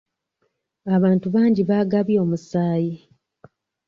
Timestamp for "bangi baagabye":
1.35-2.17